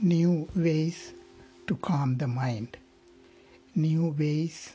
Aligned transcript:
new 0.00 0.48
ways 0.54 1.12
to 1.66 1.74
calm 1.76 2.18
the 2.18 2.28
mind, 2.28 2.76
new 3.74 4.14
ways 4.16 4.74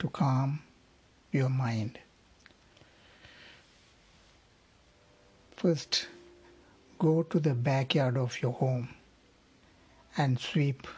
to 0.00 0.08
calm 0.08 0.60
your 1.30 1.48
mind. 1.48 1.98
First, 5.54 6.08
go 6.98 7.22
to 7.22 7.38
the 7.38 7.54
backyard 7.54 8.16
of 8.16 8.42
your 8.42 8.52
home 8.52 8.88
and 10.16 10.40
sweep 10.40 10.88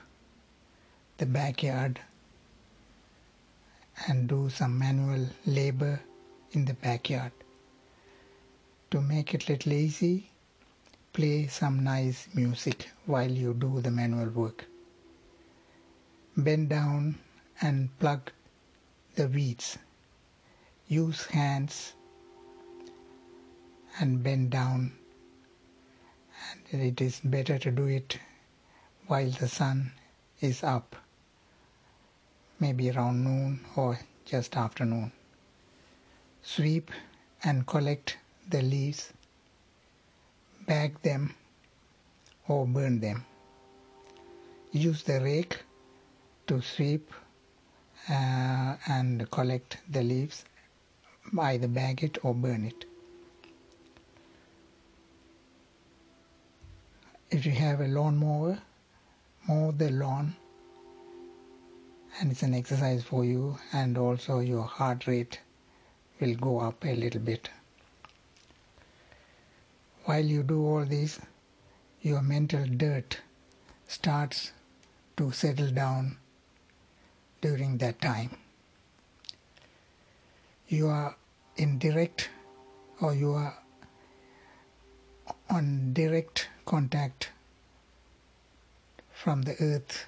the 1.18 1.26
backyard 1.26 2.00
and 4.06 4.26
do 4.26 4.48
some 4.48 4.78
manual 4.78 5.26
labor 5.44 6.00
in 6.52 6.64
the 6.64 6.74
backyard. 6.74 7.32
To 8.90 9.02
make 9.02 9.34
it 9.34 9.50
little 9.50 9.72
easy, 9.74 10.30
play 11.18 11.48
some 11.48 11.82
nice 11.82 12.28
music 12.32 12.90
while 13.04 13.28
you 13.28 13.52
do 13.52 13.80
the 13.80 13.90
manual 13.90 14.28
work. 14.28 14.66
Bend 16.36 16.68
down 16.68 17.18
and 17.60 17.88
plug 17.98 18.30
the 19.16 19.26
weeds. 19.26 19.78
Use 20.86 21.26
hands 21.26 21.94
and 23.98 24.22
bend 24.22 24.50
down 24.50 24.92
and 26.70 26.82
it 26.82 27.00
is 27.00 27.20
better 27.24 27.58
to 27.58 27.72
do 27.72 27.86
it 27.86 28.20
while 29.08 29.30
the 29.40 29.48
sun 29.48 29.90
is 30.40 30.62
up 30.62 30.94
maybe 32.60 32.92
around 32.92 33.24
noon 33.24 33.58
or 33.74 33.98
just 34.24 34.56
afternoon 34.56 35.10
sweep 36.42 36.92
and 37.42 37.66
collect 37.66 38.18
the 38.48 38.62
leaves 38.62 39.12
bag 40.68 41.00
them 41.02 41.34
or 42.46 42.66
burn 42.66 43.00
them 43.00 43.24
use 44.72 45.02
the 45.04 45.20
rake 45.20 45.56
to 46.46 46.60
sweep 46.60 47.12
uh, 48.10 48.76
and 48.86 49.30
collect 49.30 49.78
the 49.90 50.02
leaves 50.02 50.44
either 51.40 51.68
bag 51.68 52.04
it 52.04 52.24
or 52.24 52.34
burn 52.34 52.64
it 52.64 52.84
if 57.30 57.44
you 57.44 57.52
have 57.52 57.80
a 57.80 57.88
lawn 57.88 58.16
mower, 58.16 58.58
mow 59.46 59.70
the 59.70 59.90
lawn 59.90 60.34
and 62.18 62.32
it's 62.32 62.42
an 62.42 62.54
exercise 62.54 63.04
for 63.04 63.24
you 63.24 63.58
and 63.72 63.98
also 63.98 64.38
your 64.40 64.62
heart 64.62 65.06
rate 65.06 65.40
will 66.20 66.34
go 66.34 66.58
up 66.60 66.84
a 66.84 66.94
little 66.94 67.20
bit. 67.20 67.50
While 70.08 70.24
you 70.24 70.42
do 70.42 70.64
all 70.66 70.86
this, 70.86 71.20
your 72.00 72.22
mental 72.22 72.64
dirt 72.64 73.18
starts 73.86 74.52
to 75.18 75.32
settle 75.32 75.70
down 75.70 76.16
during 77.42 77.76
that 77.76 78.00
time. 78.00 78.30
You 80.66 80.88
are 80.88 81.14
in 81.56 81.78
direct 81.78 82.30
or 83.02 83.14
you 83.14 83.34
are 83.34 83.58
on 85.50 85.92
direct 85.92 86.48
contact 86.64 87.28
from 89.12 89.42
the 89.42 89.56
earth. 89.60 90.06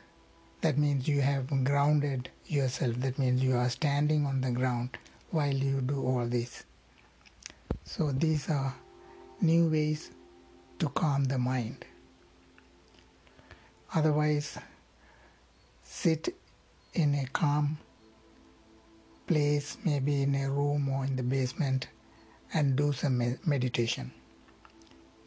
That 0.62 0.78
means 0.78 1.08
you 1.08 1.20
have 1.20 1.62
grounded 1.62 2.30
yourself. 2.46 2.94
That 3.00 3.18
means 3.18 3.42
you 3.42 3.54
are 3.54 3.68
standing 3.68 4.24
on 4.24 4.40
the 4.40 4.50
ground 4.50 4.96
while 5.30 5.52
you 5.52 5.82
do 5.82 6.02
all 6.02 6.24
this. 6.24 6.64
So 7.84 8.12
these 8.12 8.48
are 8.48 8.74
new 9.40 9.70
ways 9.70 10.10
to 10.78 10.88
calm 10.90 11.24
the 11.24 11.38
mind. 11.38 11.84
Otherwise, 13.94 14.58
sit 15.82 16.34
in 16.94 17.14
a 17.14 17.26
calm 17.32 17.78
place, 19.26 19.78
maybe 19.84 20.22
in 20.22 20.34
a 20.34 20.50
room 20.50 20.88
or 20.88 21.04
in 21.04 21.16
the 21.16 21.22
basement, 21.22 21.88
and 22.52 22.76
do 22.76 22.92
some 22.92 23.36
meditation. 23.46 24.12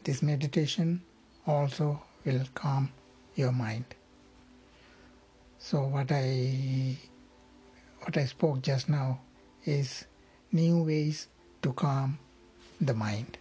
This 0.03 0.22
meditation 0.22 1.01
also 1.47 2.01
will 2.25 2.44
calm 2.53 2.91
your 3.35 3.51
mind. 3.51 3.85
So 5.57 5.84
what 5.84 6.12
I 6.12 6.97
what 8.01 8.18
I 8.18 8.25
spoke 8.25 8.62
just 8.62 8.90
now 8.90 9.22
is 9.66 10.06
new 10.51 10.84
ways 10.84 11.28
to 11.62 11.72
calm 11.72 12.19
the 12.81 12.94
mind. 12.94 13.38